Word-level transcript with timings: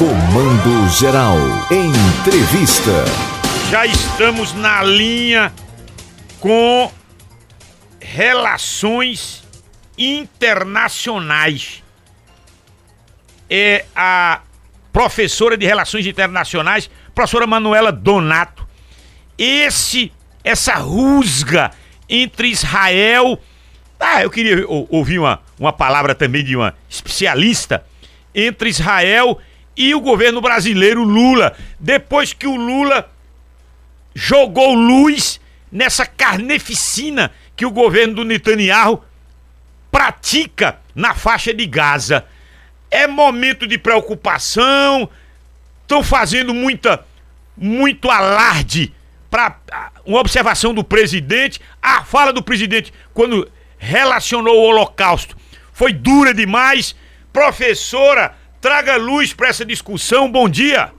Comando 0.00 0.88
Geral. 0.98 1.36
Entrevista. 1.70 3.04
Já 3.68 3.84
estamos 3.84 4.54
na 4.54 4.82
linha 4.82 5.52
com 6.40 6.90
relações 8.00 9.44
internacionais. 9.98 11.84
É 13.50 13.84
a 13.94 14.40
professora 14.90 15.54
de 15.54 15.66
Relações 15.66 16.06
Internacionais, 16.06 16.90
professora 17.14 17.46
Manuela 17.46 17.92
Donato. 17.92 18.66
Esse, 19.36 20.10
essa 20.42 20.76
rusga 20.76 21.72
entre 22.08 22.48
Israel. 22.48 23.38
Ah, 24.00 24.22
eu 24.22 24.30
queria 24.30 24.64
ouvir 24.66 25.18
uma, 25.18 25.42
uma 25.58 25.74
palavra 25.74 26.14
também 26.14 26.42
de 26.42 26.56
uma 26.56 26.74
especialista 26.88 27.84
entre 28.34 28.70
Israel 28.70 29.38
e 29.80 29.94
o 29.94 30.00
governo 30.00 30.42
brasileiro 30.42 31.02
Lula, 31.02 31.56
depois 31.78 32.34
que 32.34 32.46
o 32.46 32.54
Lula 32.54 33.10
jogou 34.14 34.74
luz 34.74 35.40
nessa 35.72 36.04
carneficina 36.04 37.32
que 37.56 37.64
o 37.64 37.70
governo 37.70 38.16
do 38.16 38.24
Netanyahu 38.24 39.02
pratica 39.90 40.78
na 40.94 41.14
faixa 41.14 41.54
de 41.54 41.64
Gaza. 41.64 42.26
É 42.90 43.06
momento 43.06 43.66
de 43.66 43.78
preocupação, 43.78 45.08
estão 45.80 46.04
fazendo 46.04 46.52
muita 46.52 47.06
muito 47.56 48.10
alarde 48.10 48.92
para 49.30 49.56
uma 50.04 50.20
observação 50.20 50.74
do 50.74 50.84
presidente, 50.84 51.58
a 51.80 52.04
fala 52.04 52.34
do 52.34 52.42
presidente 52.42 52.92
quando 53.14 53.50
relacionou 53.78 54.58
o 54.58 54.62
Holocausto 54.62 55.34
foi 55.72 55.94
dura 55.94 56.34
demais. 56.34 56.94
Professora, 57.32 58.36
traga 58.60 58.96
luz 58.96 59.32
para 59.32 59.48
essa 59.48 59.64
discussão. 59.64 60.30
Bom 60.30 60.48
dia. 60.48 60.92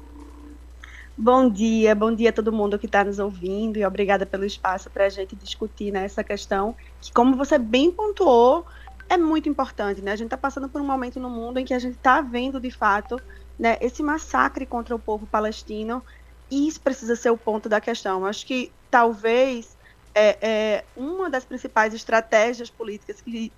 Bom 1.15 1.47
dia, 1.47 1.93
bom 1.93 2.13
dia 2.13 2.29
a 2.31 2.33
todo 2.33 2.51
mundo 2.51 2.79
que 2.79 2.87
está 2.87 3.03
nos 3.03 3.19
ouvindo 3.19 3.77
e 3.77 3.85
obrigada 3.85 4.25
pelo 4.25 4.43
espaço 4.43 4.89
para 4.89 5.05
a 5.05 5.09
gente 5.09 5.35
discutir 5.35 5.91
né, 5.91 6.03
essa 6.05 6.23
questão 6.23 6.75
que, 6.99 7.11
como 7.13 7.35
você 7.35 7.59
bem 7.59 7.91
pontuou, 7.91 8.65
é 9.07 9.17
muito 9.17 9.47
importante. 9.47 10.01
Né? 10.01 10.13
A 10.13 10.15
gente 10.15 10.27
está 10.27 10.37
passando 10.37 10.67
por 10.67 10.81
um 10.81 10.85
momento 10.85 11.19
no 11.19 11.29
mundo 11.29 11.59
em 11.59 11.65
que 11.65 11.73
a 11.73 11.79
gente 11.79 11.95
está 11.95 12.21
vendo 12.21 12.59
de 12.59 12.71
fato 12.71 13.21
né, 13.59 13.77
esse 13.81 14.01
massacre 14.01 14.65
contra 14.65 14.95
o 14.95 14.99
povo 14.99 15.27
palestino 15.27 16.03
e 16.49 16.67
isso 16.67 16.81
precisa 16.81 17.15
ser 17.15 17.29
o 17.29 17.37
ponto 17.37 17.69
da 17.69 17.79
questão. 17.79 18.25
Acho 18.25 18.43
que 18.45 18.71
talvez 18.89 19.77
é, 20.15 20.37
é, 20.41 20.85
uma 20.97 21.29
das 21.29 21.45
principais 21.45 21.93
estratégias 21.93 22.71
políticas 22.71 23.21
que 23.21 23.51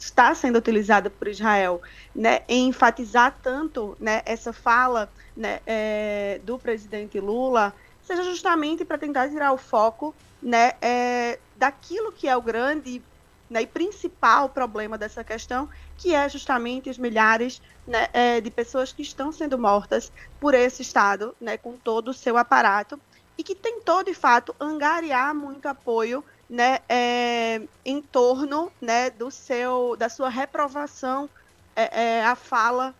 está 0.00 0.34
sendo 0.34 0.56
utilizada 0.58 1.10
por 1.10 1.28
Israel, 1.28 1.80
né, 2.14 2.40
em 2.48 2.68
enfatizar 2.68 3.36
tanto 3.42 3.96
né, 4.00 4.22
essa 4.24 4.52
fala 4.52 5.10
né, 5.36 5.60
é, 5.66 6.40
do 6.42 6.58
presidente 6.58 7.20
Lula, 7.20 7.74
seja 8.02 8.24
justamente 8.24 8.84
para 8.84 8.98
tentar 8.98 9.28
tirar 9.28 9.52
o 9.52 9.58
foco 9.58 10.14
né, 10.42 10.72
é, 10.80 11.38
daquilo 11.56 12.10
que 12.10 12.26
é 12.26 12.36
o 12.36 12.40
grande 12.40 13.02
né, 13.48 13.62
e 13.62 13.66
principal 13.66 14.48
problema 14.48 14.96
dessa 14.96 15.22
questão, 15.22 15.68
que 15.98 16.14
é 16.14 16.28
justamente 16.28 16.88
os 16.88 16.96
milhares 16.96 17.60
né, 17.86 18.08
é, 18.12 18.40
de 18.40 18.50
pessoas 18.50 18.92
que 18.92 19.02
estão 19.02 19.30
sendo 19.30 19.58
mortas 19.58 20.10
por 20.40 20.54
esse 20.54 20.80
Estado, 20.80 21.36
né, 21.38 21.58
com 21.58 21.76
todo 21.76 22.08
o 22.08 22.14
seu 22.14 22.38
aparato, 22.38 22.98
e 23.36 23.42
que 23.42 23.54
tentou, 23.54 24.02
de 24.02 24.14
fato, 24.14 24.54
angariar 24.58 25.34
muito 25.34 25.66
apoio 25.66 26.24
né, 26.50 26.80
é, 26.88 27.62
em 27.84 28.02
torno 28.02 28.72
né, 28.80 29.08
do 29.08 29.30
seu, 29.30 29.94
da 29.96 30.08
sua 30.08 30.28
reprovação 30.28 31.30
é, 31.76 32.18
é, 32.18 32.24
à 32.24 32.34
fala 32.34 32.94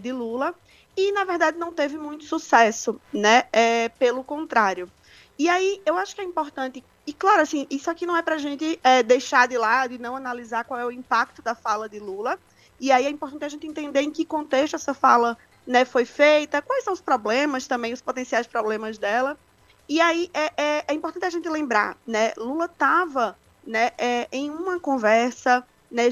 de 0.00 0.12
Lula 0.12 0.54
e 0.96 1.10
na 1.10 1.24
verdade 1.24 1.58
não 1.58 1.72
teve 1.72 1.98
muito 1.98 2.22
sucesso, 2.22 3.00
né? 3.12 3.42
Pelo 3.98 4.22
contrário. 4.22 4.88
E 5.36 5.48
aí 5.48 5.82
eu 5.84 5.98
acho 5.98 6.14
que 6.14 6.20
é 6.20 6.24
importante 6.24 6.84
e 7.04 7.12
claro 7.12 7.42
assim 7.42 7.66
isso 7.68 7.90
aqui 7.90 8.06
não 8.06 8.16
é 8.16 8.22
para 8.22 8.36
a 8.36 8.38
gente 8.38 8.78
deixar 9.04 9.48
de 9.48 9.58
lado 9.58 9.92
e 9.92 9.98
não 9.98 10.14
analisar 10.14 10.62
qual 10.62 10.78
é 10.78 10.86
o 10.86 10.92
impacto 10.92 11.42
da 11.42 11.56
fala 11.56 11.88
de 11.88 11.98
Lula. 11.98 12.38
E 12.78 12.92
aí 12.92 13.04
é 13.04 13.10
importante 13.10 13.44
a 13.44 13.48
gente 13.48 13.66
entender 13.66 14.00
em 14.00 14.12
que 14.12 14.24
contexto 14.24 14.76
essa 14.76 14.94
fala 14.94 15.36
né, 15.66 15.84
foi 15.84 16.04
feita, 16.04 16.62
quais 16.62 16.84
são 16.84 16.94
os 16.94 17.00
problemas 17.00 17.66
também, 17.66 17.92
os 17.92 18.00
potenciais 18.00 18.46
problemas 18.46 18.96
dela. 18.96 19.36
E 19.88 20.00
aí 20.00 20.30
é, 20.34 20.52
é, 20.56 20.84
é 20.88 20.92
importante 20.92 21.24
a 21.24 21.30
gente 21.30 21.48
lembrar, 21.48 21.96
né? 22.06 22.32
Lula 22.36 22.66
estava 22.66 23.36
né, 23.66 23.90
é, 23.96 24.28
em 24.30 24.50
uma 24.50 24.78
conversa 24.78 25.66
né, 25.90 26.04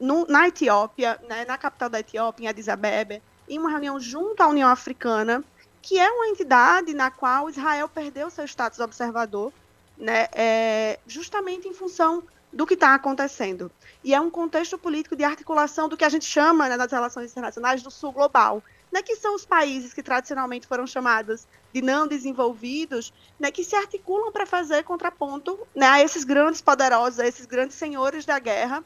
no, 0.00 0.26
na 0.26 0.48
Etiópia, 0.48 1.20
né, 1.28 1.44
na 1.44 1.58
capital 1.58 1.88
da 1.88 2.00
Etiópia, 2.00 2.44
em 2.44 2.48
Addis 2.48 2.68
Abeba, 2.68 3.20
em 3.48 3.58
uma 3.58 3.70
reunião 3.70 3.98
junto 3.98 4.40
à 4.42 4.46
União 4.46 4.68
Africana, 4.68 5.44
que 5.82 5.98
é 5.98 6.10
uma 6.10 6.28
entidade 6.28 6.94
na 6.94 7.10
qual 7.10 7.50
Israel 7.50 7.88
perdeu 7.88 8.30
seu 8.30 8.44
status 8.44 8.80
observador, 8.80 9.52
né, 9.98 10.28
é, 10.32 10.98
justamente 11.06 11.68
em 11.68 11.74
função 11.74 12.22
do 12.52 12.66
que 12.66 12.74
está 12.74 12.94
acontecendo. 12.94 13.70
E 14.02 14.14
é 14.14 14.20
um 14.20 14.30
contexto 14.30 14.78
político 14.78 15.16
de 15.16 15.24
articulação 15.24 15.88
do 15.88 15.96
que 15.96 16.04
a 16.04 16.08
gente 16.08 16.24
chama 16.24 16.68
né, 16.68 16.76
nas 16.76 16.90
relações 16.90 17.30
internacionais 17.32 17.82
do 17.82 17.90
sul 17.90 18.12
global, 18.12 18.62
né, 18.94 19.02
que 19.02 19.16
são 19.16 19.34
os 19.34 19.44
países 19.44 19.92
que 19.92 20.04
tradicionalmente 20.04 20.68
foram 20.68 20.86
chamados 20.86 21.48
de 21.72 21.82
não 21.82 22.06
desenvolvidos, 22.06 23.12
né, 23.40 23.50
que 23.50 23.64
se 23.64 23.74
articulam 23.74 24.30
para 24.30 24.46
fazer 24.46 24.84
contraponto 24.84 25.58
né, 25.74 25.88
a 25.88 26.00
esses 26.00 26.22
grandes 26.22 26.60
poderosos, 26.60 27.18
a 27.18 27.26
esses 27.26 27.44
grandes 27.44 27.76
senhores 27.76 28.24
da 28.24 28.38
guerra 28.38 28.84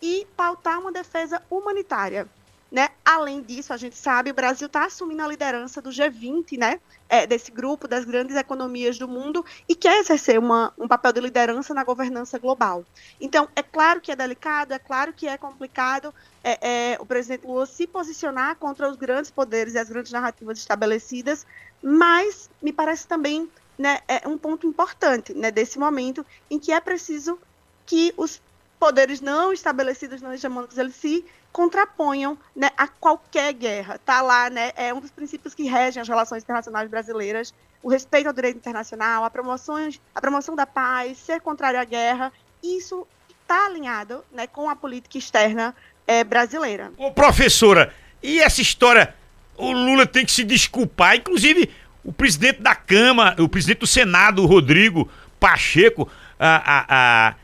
e 0.00 0.26
pautar 0.34 0.80
uma 0.80 0.90
defesa 0.90 1.42
humanitária. 1.50 2.26
Né? 2.70 2.88
Além 3.04 3.42
disso, 3.42 3.72
a 3.72 3.76
gente 3.76 3.96
sabe, 3.96 4.30
o 4.30 4.34
Brasil 4.34 4.66
está 4.66 4.84
assumindo 4.84 5.22
a 5.22 5.26
liderança 5.26 5.82
do 5.82 5.90
G20, 5.90 6.56
né? 6.56 6.80
É, 7.08 7.26
desse 7.26 7.50
grupo 7.50 7.88
das 7.88 8.04
grandes 8.04 8.36
economias 8.36 8.96
do 8.96 9.08
mundo, 9.08 9.44
e 9.68 9.74
quer 9.74 9.98
exercer 9.98 10.38
uma, 10.38 10.72
um 10.78 10.86
papel 10.86 11.12
de 11.12 11.20
liderança 11.20 11.74
na 11.74 11.82
governança 11.82 12.38
global. 12.38 12.84
Então, 13.20 13.48
é 13.56 13.62
claro 13.64 14.00
que 14.00 14.12
é 14.12 14.16
delicado, 14.16 14.72
é 14.72 14.78
claro 14.78 15.12
que 15.12 15.26
é 15.26 15.36
complicado 15.36 16.14
é, 16.44 16.92
é, 16.92 16.98
o 17.00 17.06
presidente 17.06 17.44
Lula 17.44 17.66
se 17.66 17.84
posicionar 17.88 18.54
contra 18.56 18.88
os 18.88 18.96
grandes 18.96 19.28
poderes 19.28 19.74
e 19.74 19.78
as 19.78 19.88
grandes 19.88 20.12
narrativas 20.12 20.58
estabelecidas, 20.58 21.44
mas 21.82 22.48
me 22.62 22.72
parece 22.72 23.08
também 23.08 23.50
né, 23.80 23.98
é 24.06 24.28
um 24.28 24.36
ponto 24.36 24.66
importante 24.66 25.32
né, 25.32 25.50
desse 25.50 25.78
momento 25.78 26.24
em 26.50 26.58
que 26.58 26.70
é 26.70 26.78
preciso 26.80 27.38
que 27.86 28.12
os 28.16 28.40
poderes 28.80 29.20
não 29.20 29.52
estabelecidos, 29.52 30.22
não 30.22 30.32
hegemônicos, 30.32 30.78
eles 30.78 30.96
se 30.96 31.22
contraponham 31.52 32.38
né, 32.56 32.70
a 32.78 32.88
qualquer 32.88 33.52
guerra. 33.52 33.96
Está 33.96 34.22
lá, 34.22 34.48
né, 34.48 34.72
é 34.74 34.92
um 34.94 35.00
dos 35.00 35.10
princípios 35.10 35.54
que 35.54 35.64
regem 35.64 36.00
as 36.00 36.08
relações 36.08 36.42
internacionais 36.42 36.88
brasileiras, 36.88 37.52
o 37.82 37.90
respeito 37.90 38.28
ao 38.28 38.32
direito 38.32 38.56
internacional, 38.56 39.22
a, 39.22 39.30
promoções, 39.30 40.00
a 40.14 40.20
promoção 40.20 40.56
da 40.56 40.66
paz, 40.66 41.18
ser 41.18 41.42
contrário 41.42 41.78
à 41.78 41.84
guerra. 41.84 42.32
Isso 42.62 43.06
está 43.42 43.66
alinhado 43.66 44.24
né, 44.32 44.46
com 44.46 44.70
a 44.70 44.74
política 44.74 45.18
externa 45.18 45.74
é, 46.06 46.24
brasileira. 46.24 46.90
Ô, 46.96 47.10
professora, 47.10 47.92
e 48.22 48.40
essa 48.40 48.62
história? 48.62 49.14
O 49.56 49.72
Lula 49.72 50.06
tem 50.06 50.24
que 50.24 50.32
se 50.32 50.42
desculpar, 50.42 51.16
inclusive 51.16 51.70
o 52.02 52.10
presidente 52.14 52.62
da 52.62 52.74
Câmara, 52.74 53.42
o 53.42 53.48
presidente 53.48 53.80
do 53.80 53.86
Senado, 53.86 54.42
o 54.42 54.46
Rodrigo 54.46 55.06
Pacheco, 55.38 56.08
a, 56.38 56.56
a, 56.56 57.28
a 57.28 57.34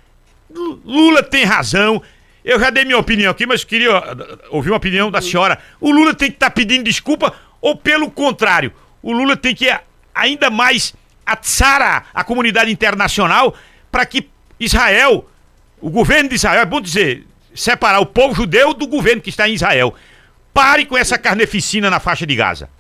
Lula 0.85 1.23
tem 1.23 1.45
razão. 1.45 2.03
Eu 2.45 2.61
já 2.61 2.71
dei 2.71 2.85
minha 2.85 2.99
opinião 2.99 3.31
aqui, 3.33 3.45
mas 3.47 3.65
queria 3.65 3.91
ouvir 4.51 4.71
uma 4.71 4.77
opinião 4.77 5.11
da 5.11 5.21
senhora. 5.21 5.59
O 5.81 5.91
Lula 5.91 6.15
tem 6.15 6.31
que 6.31 6.37
estar 6.37 6.51
tá 6.51 6.55
pedindo 6.55 6.85
desculpa 6.85 7.35
ou, 7.61 7.77
pelo 7.77 8.11
contrário, 8.11 8.73
o 9.03 9.13
Lula 9.13 9.37
tem 9.37 9.55
que 9.55 9.69
ainda 10.15 10.51
mais 10.51 10.95
atiçar 11.25 12.07
a, 12.15 12.25
comunidade 12.25 12.71
internacional 12.71 13.55
para 13.91 14.07
que 14.07 14.29
Israel, 14.61 15.29
o 15.81 15.91
governo 15.91 16.29
de 16.29 16.37
Israel, 16.37 16.61
é 16.61 16.65
bom 16.65 16.81
dizer, 16.81 17.27
separar 17.55 17.99
o 18.01 18.07
povo 18.07 18.35
judeu 18.35 18.73
do 18.73 18.87
governo 18.87 19.21
que 19.21 19.31
está 19.31 19.49
em 19.49 19.55
Israel. 19.55 19.95
Pare 20.55 20.87
com 20.87 20.97
essa 20.97 21.19
carneficina 21.19 21.91
na 21.91 21.99
faixa 21.99 22.25
de 22.25 22.37
Gaza. 22.37 22.71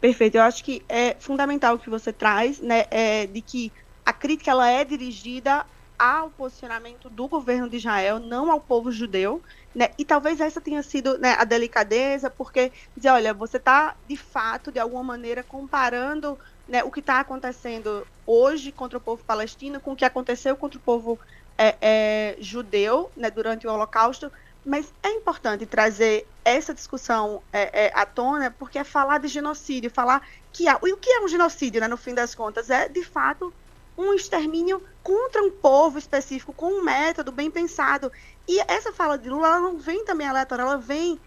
Perfeito. 0.00 0.36
Eu 0.36 0.42
acho 0.42 0.62
que 0.62 0.82
é 0.88 1.16
fundamental 1.18 1.76
o 1.76 1.78
que 1.78 1.88
você 1.88 2.12
traz, 2.12 2.60
né, 2.60 2.84
é, 2.90 3.26
de 3.26 3.40
que 3.40 3.72
a 4.04 4.12
crítica 4.12 4.50
ela 4.50 4.70
é 4.70 4.84
dirigida 4.84 5.64
ao 5.98 6.30
posicionamento 6.30 7.08
do 7.08 7.26
governo 7.26 7.68
de 7.68 7.76
Israel, 7.76 8.18
não 8.18 8.50
ao 8.50 8.60
povo 8.60 8.90
judeu, 8.92 9.42
né? 9.74 9.90
E 9.98 10.04
talvez 10.04 10.40
essa 10.40 10.60
tenha 10.60 10.82
sido 10.82 11.18
né, 11.18 11.34
a 11.38 11.44
delicadeza, 11.44 12.30
porque 12.30 12.72
dizer, 12.96 13.10
olha, 13.10 13.32
você 13.32 13.56
está 13.56 13.94
de 14.06 14.16
fato, 14.16 14.70
de 14.70 14.78
alguma 14.78 15.02
maneira, 15.02 15.42
comparando 15.42 16.38
né, 16.68 16.82
o 16.82 16.90
que 16.90 17.00
está 17.00 17.20
acontecendo 17.20 18.06
hoje 18.26 18.72
contra 18.72 18.98
o 18.98 19.00
povo 19.00 19.22
palestino 19.24 19.80
com 19.80 19.92
o 19.92 19.96
que 19.96 20.04
aconteceu 20.04 20.56
contra 20.56 20.78
o 20.78 20.82
povo 20.82 21.18
é, 21.56 21.76
é, 21.80 22.36
judeu 22.38 23.10
né, 23.16 23.30
durante 23.30 23.66
o 23.66 23.72
Holocausto. 23.72 24.30
Mas 24.64 24.92
é 25.02 25.10
importante 25.10 25.64
trazer 25.64 26.26
essa 26.44 26.74
discussão 26.74 27.40
é, 27.52 27.86
é 27.86 27.92
à 27.94 28.04
tona, 28.04 28.50
porque 28.50 28.78
é 28.78 28.84
falar 28.84 29.18
de 29.18 29.28
genocídio, 29.28 29.90
falar 29.90 30.26
que 30.52 30.66
há, 30.66 30.78
e 30.84 30.92
o 30.92 30.96
que 30.96 31.08
é 31.08 31.20
um 31.20 31.28
genocídio, 31.28 31.80
né, 31.80 31.86
no 31.86 31.96
fim 31.96 32.14
das 32.14 32.34
contas, 32.34 32.68
é 32.68 32.88
de 32.88 33.04
fato 33.04 33.54
um 33.96 34.12
extermínio 34.12 34.82
contra 35.02 35.42
um 35.42 35.50
povo 35.50 35.98
específico, 35.98 36.52
com 36.52 36.66
um 36.66 36.82
método 36.82 37.32
bem 37.32 37.50
pensado. 37.50 38.10
E 38.46 38.60
essa 38.68 38.92
fala 38.92 39.16
de 39.16 39.28
Lula, 39.28 39.48
ela 39.48 39.60
não 39.60 39.78
vem 39.78 40.04
também 40.04 40.26
aleatória, 40.26 40.62
ela 40.62 40.78
vem 40.78 41.18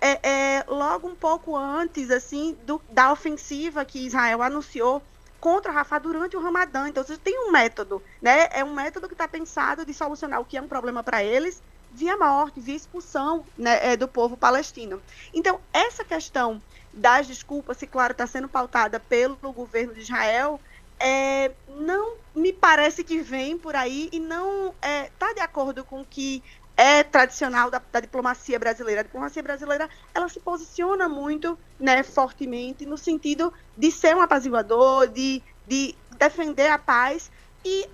é, 0.00 0.18
é, 0.22 0.64
logo 0.68 1.08
um 1.08 1.14
pouco 1.14 1.56
antes 1.56 2.10
assim 2.10 2.56
do, 2.66 2.80
da 2.90 3.12
ofensiva 3.12 3.84
que 3.84 4.06
Israel 4.06 4.42
anunciou 4.42 5.02
contra 5.40 5.72
Rafah 5.72 5.98
durante 5.98 6.36
o 6.36 6.40
Ramadã. 6.40 6.88
Então, 6.88 7.04
você 7.04 7.18
tem 7.18 7.38
um 7.46 7.50
método, 7.50 8.02
né? 8.20 8.48
É 8.50 8.64
um 8.64 8.72
método 8.72 9.08
que 9.08 9.14
está 9.14 9.28
pensado 9.28 9.84
de 9.84 9.92
solucionar 9.92 10.40
o 10.40 10.44
que 10.44 10.56
é 10.56 10.62
um 10.62 10.68
problema 10.68 11.02
para 11.02 11.22
eles 11.22 11.62
via 11.94 12.16
morte, 12.16 12.60
via 12.60 12.74
expulsão 12.74 13.46
né, 13.56 13.92
é, 13.92 13.96
do 13.96 14.08
povo 14.08 14.36
palestino. 14.36 15.00
Então, 15.32 15.60
essa 15.72 16.04
questão 16.04 16.60
das 16.92 17.26
desculpas, 17.26 17.76
se 17.76 17.86
claro 17.86 18.12
está 18.12 18.26
sendo 18.26 18.48
pautada 18.48 18.98
pelo 18.98 19.36
governo 19.52 19.94
de 19.94 20.00
Israel, 20.00 20.60
é, 20.98 21.52
não 21.68 22.16
me 22.34 22.52
parece 22.52 23.04
que 23.04 23.20
vem 23.20 23.56
por 23.56 23.76
aí 23.76 24.08
e 24.12 24.18
não 24.18 24.68
está 24.68 24.88
é, 24.88 25.10
tá 25.18 25.32
de 25.32 25.40
acordo 25.40 25.84
com 25.84 26.00
o 26.00 26.04
que 26.04 26.42
é 26.76 27.04
tradicional 27.04 27.70
da, 27.70 27.80
da, 27.92 28.00
diplomacia 28.00 28.58
brasileira. 28.58 29.00
A 29.00 29.04
diplomacia 29.04 29.42
brasileira 29.42 29.88
ela 30.12 30.28
se 30.28 30.40
posiciona 30.40 31.08
muito 31.08 31.58
né, 31.78 32.02
fortemente 32.02 32.84
no 32.84 32.98
sentido 32.98 33.52
de 33.76 33.92
ser 33.92 34.16
um 34.16 34.20
apaziguador, 34.20 35.06
de, 35.06 35.42
de 35.66 35.94
defender 36.18 36.68
a 36.68 36.78
paz. 36.78 37.30
E 37.66 37.88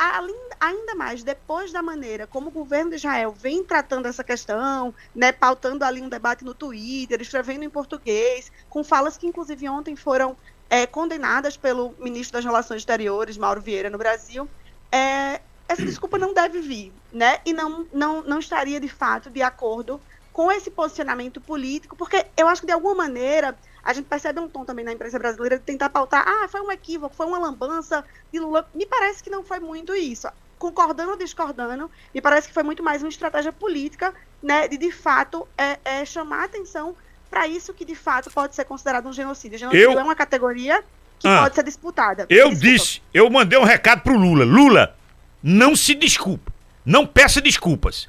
ainda 0.59 0.97
mais, 0.97 1.23
depois 1.23 1.71
da 1.71 1.81
maneira 1.81 2.27
como 2.27 2.49
o 2.49 2.51
governo 2.51 2.91
de 2.91 2.97
Israel 2.97 3.31
vem 3.31 3.63
tratando 3.63 4.07
essa 4.07 4.25
questão, 4.25 4.93
né, 5.15 5.31
pautando 5.31 5.85
ali 5.85 6.03
um 6.03 6.09
debate 6.09 6.45
no 6.45 6.55
Twitter, 6.55 7.21
escrevendo 7.21 7.63
em 7.63 7.71
português, 7.71 8.51
com 8.69 8.83
falas 8.83 9.17
que 9.17 9.29
inclusive 9.29 9.69
ontem 9.69 9.95
foram 9.95 10.37
é, 10.71 10.87
condenadas 10.87 11.57
pelo 11.57 11.93
ministro 11.99 12.35
das 12.35 12.45
Relações 12.45 12.79
Exteriores, 12.79 13.37
Mauro 13.37 13.61
Vieira, 13.61 13.91
no 13.91 13.99
Brasil, 13.99 14.49
é, 14.93 15.41
essa 15.69 15.85
desculpa 15.85 16.17
não 16.17 16.33
deve 16.33 16.61
vir, 16.61 16.93
né? 17.13 17.41
E 17.45 17.53
não, 17.53 17.87
não, 17.93 18.23
não 18.23 18.39
estaria, 18.39 18.79
de 18.81 18.89
fato, 18.89 19.29
de 19.29 19.43
acordo 19.43 20.01
com 20.33 20.51
esse 20.51 20.71
posicionamento 20.71 21.41
político, 21.41 21.97
porque 21.97 22.25
eu 22.37 22.47
acho 22.47 22.63
que, 22.63 22.67
de 22.67 22.73
alguma 22.73 22.95
maneira, 22.95 23.59
a 23.83 23.93
gente 23.93 24.07
percebe 24.07 24.39
um 24.39 24.49
tom 24.49 24.65
também 24.65 24.85
na 24.85 24.93
imprensa 24.93 25.19
brasileira 25.19 25.59
de 25.59 25.65
tentar 25.65 25.91
pautar, 25.91 26.25
ah, 26.27 26.49
foi 26.49 26.61
um 26.61 26.71
equívoco, 26.71 27.15
foi 27.15 27.27
uma 27.27 27.39
lambança 27.39 28.05
de 28.33 28.39
Lula. 28.39 28.69
Me 28.73 28.87
parece 28.87 29.23
que 29.23 29.31
não 29.31 29.43
foi 29.43 29.59
muito 29.59 29.95
isso. 29.95 30.29
Concordando 30.57 31.13
ou 31.13 31.17
discordando, 31.17 31.91
me 32.15 32.21
parece 32.21 32.47
que 32.47 32.55
foi 32.55 32.63
muito 32.63 32.83
mais 32.83 33.03
uma 33.03 33.09
estratégia 33.09 33.53
política, 33.53 34.15
né, 34.43 34.69
de, 34.69 34.77
de 34.77 34.93
fato, 34.93 35.49
é, 35.59 35.79
é 35.85 36.05
chamar 36.05 36.45
atenção 36.45 36.95
para 37.31 37.47
isso 37.47 37.73
que, 37.73 37.85
de 37.85 37.95
fato, 37.95 38.31
pode 38.31 38.55
ser 38.55 38.65
considerado 38.65 39.07
um 39.07 39.13
genocídio. 39.13 39.59
Genocídio 39.59 39.93
eu... 39.93 39.99
é 39.99 40.03
uma 40.03 40.17
categoria 40.17 40.83
que 41.19 41.29
ah, 41.29 41.43
pode 41.43 41.55
ser 41.55 41.63
disputada. 41.63 42.27
Eu 42.29 42.51
Desculpa. 42.51 42.67
disse, 42.67 43.03
eu 43.15 43.31
mandei 43.31 43.59
um 43.59 43.65
recado 43.65 44.03
pro 44.03 44.17
Lula. 44.17 44.45
Lula, 44.45 44.97
não 45.43 45.77
se 45.77 45.95
desculpe. 45.95 46.51
Não 46.85 47.07
peça 47.07 47.41
desculpas. 47.41 48.09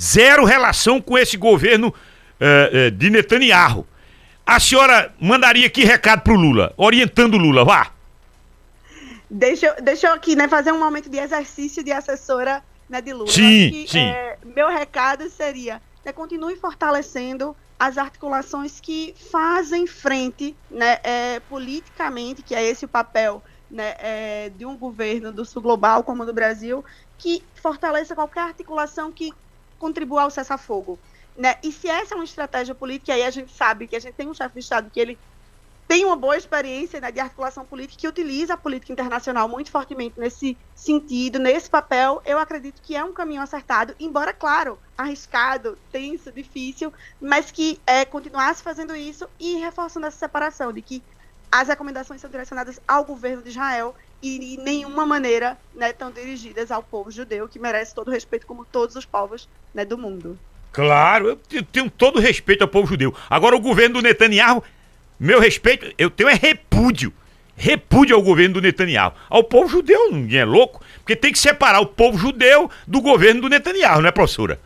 Zero 0.00 0.44
relação 0.44 1.00
com 1.00 1.18
esse 1.18 1.36
governo 1.36 1.88
uh, 1.88 2.86
uh, 2.86 2.90
de 2.92 3.10
Netanyahu. 3.10 3.86
A 4.46 4.58
senhora 4.58 5.12
mandaria 5.20 5.68
que 5.68 5.84
recado 5.84 6.22
pro 6.22 6.34
Lula? 6.34 6.72
Orientando 6.76 7.34
o 7.34 7.38
Lula, 7.38 7.64
vá. 7.64 7.92
Deixa, 9.28 9.74
deixa 9.82 10.06
eu 10.06 10.14
aqui, 10.14 10.34
né, 10.34 10.48
fazer 10.48 10.72
um 10.72 10.78
momento 10.78 11.10
de 11.10 11.18
exercício 11.18 11.84
de 11.84 11.92
assessora 11.92 12.62
né, 12.88 13.02
de 13.02 13.12
Lula. 13.12 13.30
Sim, 13.30 13.70
que, 13.70 13.88
sim. 13.88 13.98
É, 13.98 14.38
meu 14.42 14.68
recado 14.68 15.28
seria, 15.28 15.82
né, 16.08 16.12
continue 16.12 16.56
fortalecendo 16.56 17.54
as 17.78 17.98
articulações 17.98 18.80
que 18.80 19.14
fazem 19.30 19.86
frente 19.86 20.56
né, 20.70 20.98
é, 21.04 21.40
politicamente, 21.40 22.42
que 22.42 22.54
é 22.54 22.64
esse 22.64 22.86
o 22.86 22.88
papel 22.88 23.42
né, 23.70 23.94
é, 23.98 24.48
de 24.48 24.64
um 24.64 24.76
governo 24.76 25.30
do 25.30 25.44
sul 25.44 25.62
global 25.62 26.02
como 26.02 26.24
do 26.24 26.32
Brasil, 26.32 26.84
que 27.18 27.44
fortaleça 27.54 28.14
qualquer 28.14 28.40
articulação 28.40 29.12
que 29.12 29.32
contribua 29.78 30.22
ao 30.22 30.30
cessar-fogo. 30.30 30.98
Né? 31.36 31.56
E 31.62 31.70
se 31.70 31.88
essa 31.88 32.14
é 32.14 32.16
uma 32.16 32.24
estratégia 32.24 32.74
política, 32.74 33.12
aí 33.12 33.22
a 33.22 33.30
gente 33.30 33.52
sabe 33.52 33.86
que 33.86 33.94
a 33.94 34.00
gente 34.00 34.14
tem 34.14 34.26
um 34.26 34.34
chefe 34.34 34.54
de 34.54 34.60
Estado 34.60 34.90
que 34.90 34.98
ele 34.98 35.18
tem 35.88 36.04
uma 36.04 36.14
boa 36.14 36.36
experiência 36.36 37.00
né, 37.00 37.10
de 37.10 37.18
articulação 37.18 37.64
política, 37.64 38.02
que 38.02 38.06
utiliza 38.06 38.52
a 38.52 38.58
política 38.58 38.92
internacional 38.92 39.48
muito 39.48 39.70
fortemente 39.70 40.20
nesse 40.20 40.54
sentido, 40.74 41.38
nesse 41.38 41.70
papel, 41.70 42.20
eu 42.26 42.38
acredito 42.38 42.82
que 42.82 42.94
é 42.94 43.02
um 43.02 43.12
caminho 43.12 43.40
acertado, 43.40 43.94
embora, 43.98 44.34
claro, 44.34 44.78
arriscado, 44.96 45.78
tenso, 45.90 46.30
difícil, 46.30 46.92
mas 47.18 47.50
que 47.50 47.80
é, 47.86 48.04
continuasse 48.04 48.62
fazendo 48.62 48.94
isso 48.94 49.26
e 49.40 49.56
reforçando 49.56 50.06
essa 50.06 50.18
separação, 50.18 50.74
de 50.74 50.82
que 50.82 51.02
as 51.50 51.68
recomendações 51.68 52.20
são 52.20 52.28
direcionadas 52.28 52.78
ao 52.86 53.02
governo 53.02 53.42
de 53.42 53.48
Israel 53.48 53.96
e 54.22 54.38
de 54.38 54.62
nenhuma 54.62 55.06
maneira 55.06 55.56
né, 55.74 55.88
estão 55.88 56.10
dirigidas 56.10 56.70
ao 56.70 56.82
povo 56.82 57.10
judeu, 57.10 57.48
que 57.48 57.58
merece 57.58 57.94
todo 57.94 58.08
o 58.08 58.10
respeito, 58.10 58.46
como 58.46 58.62
todos 58.66 58.94
os 58.94 59.06
povos 59.06 59.48
né, 59.72 59.86
do 59.86 59.96
mundo. 59.96 60.38
Claro, 60.70 61.40
eu 61.50 61.62
tenho 61.62 61.90
todo 61.90 62.20
respeito 62.20 62.62
ao 62.62 62.68
povo 62.68 62.86
judeu. 62.86 63.14
Agora, 63.30 63.56
o 63.56 63.60
governo 63.60 63.94
do 63.94 64.02
Netanyahu, 64.02 64.62
meu 65.18 65.40
respeito, 65.40 65.92
eu 65.98 66.10
tenho 66.10 66.28
é 66.28 66.34
repúdio. 66.34 67.12
Repúdio 67.56 68.14
ao 68.14 68.22
governo 68.22 68.54
do 68.54 68.60
Netanyahu. 68.60 69.12
Ao 69.28 69.42
povo 69.42 69.68
judeu, 69.68 70.12
ninguém 70.12 70.40
é 70.40 70.44
louco, 70.44 70.80
porque 70.98 71.16
tem 71.16 71.32
que 71.32 71.38
separar 71.40 71.80
o 71.80 71.86
povo 71.86 72.16
judeu 72.16 72.70
do 72.86 73.00
governo 73.00 73.40
do 73.40 73.48
Netanyahu, 73.48 74.00
não 74.00 74.08
é, 74.08 74.12
professora? 74.12 74.60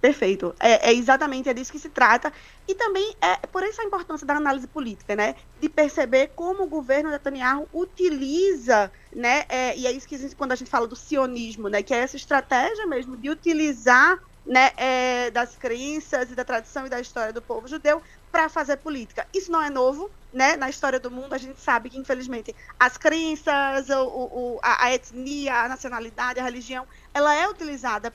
Perfeito. 0.00 0.54
É, 0.58 0.90
é, 0.90 0.94
exatamente 0.94 1.50
é 1.50 1.54
disso 1.54 1.70
que 1.70 1.78
se 1.78 1.90
trata. 1.90 2.32
E 2.66 2.74
também 2.74 3.14
é 3.20 3.46
por 3.46 3.62
isso 3.62 3.80
a 3.80 3.84
importância 3.84 4.26
da 4.26 4.34
análise 4.34 4.66
política, 4.66 5.14
né? 5.14 5.36
De 5.60 5.68
perceber 5.68 6.32
como 6.34 6.64
o 6.64 6.66
governo 6.66 7.10
Netanyahu 7.10 7.68
utiliza, 7.74 8.90
né? 9.14 9.44
É, 9.48 9.76
e 9.76 9.86
é 9.86 9.92
isso 9.92 10.08
que 10.08 10.34
quando 10.34 10.52
a 10.52 10.56
gente 10.56 10.70
fala 10.70 10.88
do 10.88 10.96
sionismo, 10.96 11.68
né? 11.68 11.82
Que 11.82 11.92
é 11.92 11.98
essa 11.98 12.16
estratégia 12.16 12.86
mesmo 12.86 13.16
de 13.16 13.28
utilizar 13.28 14.18
né, 14.44 14.72
é, 14.76 15.30
das 15.30 15.56
crenças 15.56 16.30
e 16.30 16.34
da 16.34 16.44
tradição 16.44 16.86
e 16.86 16.90
da 16.90 17.00
história 17.00 17.32
do 17.32 17.40
povo 17.40 17.68
judeu 17.68 18.02
para 18.32 18.48
fazer 18.48 18.78
política. 18.78 19.28
Isso 19.32 19.52
não 19.52 19.62
é 19.62 19.68
novo, 19.68 20.10
né? 20.32 20.56
Na 20.56 20.70
história 20.70 20.98
do 20.98 21.10
mundo 21.10 21.34
a 21.34 21.38
gente 21.38 21.60
sabe 21.60 21.90
que 21.90 21.98
infelizmente 21.98 22.56
as 22.80 22.96
crenças, 22.96 23.90
o, 23.90 24.02
o, 24.02 24.60
a, 24.62 24.86
a 24.86 24.94
etnia, 24.94 25.54
a 25.54 25.68
nacionalidade, 25.68 26.40
a 26.40 26.42
religião, 26.42 26.86
ela 27.12 27.34
é 27.34 27.46
utilizada 27.46 28.12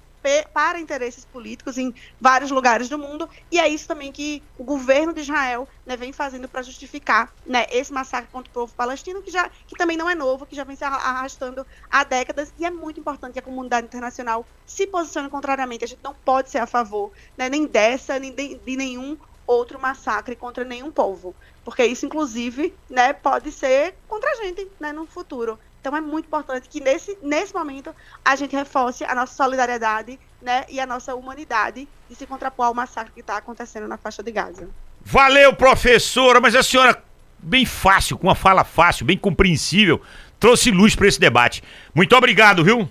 para 0.54 0.80
interesses 0.80 1.24
políticos 1.24 1.78
em 1.78 1.94
vários 2.20 2.52
lugares 2.52 2.90
do 2.90 2.98
mundo, 2.98 3.30
e 3.52 3.60
é 3.60 3.68
isso 3.68 3.88
também 3.88 4.12
que 4.12 4.44
o 4.58 4.64
governo 4.64 5.14
de 5.14 5.22
Israel 5.22 5.68
né, 5.86 5.96
vem 5.96 6.12
fazendo 6.12 6.50
para 6.50 6.62
justificar 6.62 7.34
né, 7.46 7.66
esse 7.72 7.94
massacre 7.94 8.30
contra 8.30 8.50
o 8.50 8.54
povo 8.54 8.76
palestino, 8.76 9.22
que, 9.22 9.32
já, 9.32 9.50
que 9.50 9.76
também 9.78 9.96
não 9.96 10.10
é 10.10 10.16
novo, 10.16 10.46
que 10.46 10.56
já 10.56 10.64
vem 10.64 10.76
se 10.76 10.84
arrastando 10.84 11.66
há 11.90 12.04
décadas, 12.04 12.54
e 12.58 12.66
é 12.66 12.72
muito 12.72 13.00
importante 13.00 13.34
que 13.34 13.40
a 13.40 13.44
comunidade 13.44 13.88
internacional 13.88 14.46
se 14.66 14.88
posicione 14.88 15.30
contrariamente. 15.30 15.86
A 15.86 15.88
gente 15.88 16.04
não 16.04 16.14
pode 16.14 16.50
ser 16.50 16.58
a 16.58 16.68
favor 16.68 17.14
né, 17.38 17.48
nem 17.48 17.66
dessa, 17.66 18.20
nem 18.20 18.34
de, 18.34 18.56
de 18.56 18.76
nenhum 18.76 19.18
outro 19.48 19.80
massacre 19.80 20.36
contra 20.36 20.66
nenhum 20.66 20.92
povo, 20.92 21.34
porque 21.64 21.84
isso, 21.86 22.06
inclusive, 22.06 22.74
né, 22.90 23.14
pode 23.14 23.52
ser 23.52 23.96
contra 24.08 24.30
a 24.30 24.36
gente 24.44 24.68
né, 24.80 24.92
no 24.92 25.08
futuro. 25.08 25.58
Então 25.80 25.96
é 25.96 26.02
muito 26.02 26.26
importante 26.26 26.68
que 26.68 26.82
nesse, 26.82 27.18
nesse 27.22 27.54
momento 27.54 27.96
a 28.24 28.36
gente 28.36 28.54
reforce 28.54 29.06
a 29.06 29.16
nossa 29.16 29.34
solidariedade 29.34 30.20
né, 30.42 30.66
e 30.68 30.80
a 30.82 30.86
nossa 30.86 31.16
humanidade 31.16 31.88
de 32.10 32.16
se 32.16 32.28
contrapor 32.28 32.66
ao 32.66 32.74
massacre 32.74 33.14
que 33.14 33.22
está 33.22 33.38
acontecendo 33.38 33.88
na 33.88 33.98
faixa 33.98 34.22
de 34.22 34.32
Gaza. 34.32 34.68
Valeu, 35.02 35.56
professora, 35.56 36.42
mas 36.42 36.56
a 36.56 36.62
senhora, 36.62 37.02
bem 37.40 37.66
fácil, 37.66 38.18
com 38.18 38.28
uma 38.28 38.36
fala 38.36 38.66
fácil, 38.66 39.06
bem 39.06 39.18
compreensível, 39.18 40.02
trouxe 40.38 40.72
luz 40.72 40.94
para 40.96 41.08
esse 41.08 41.20
debate. 41.20 41.64
Muito 41.96 42.14
obrigado, 42.16 42.64
viu? 42.64 42.90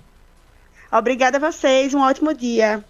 Obrigada 0.90 1.36
a 1.36 1.50
vocês, 1.50 1.92
um 1.92 2.00
ótimo 2.00 2.32
dia. 2.32 2.82